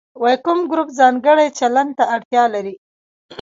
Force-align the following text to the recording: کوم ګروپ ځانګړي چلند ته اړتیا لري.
کوم 0.45 0.59
ګروپ 0.71 0.89
ځانګړي 0.99 1.47
چلند 1.59 1.91
ته 1.97 2.03
اړتیا 2.15 2.43
لري. 2.53 2.75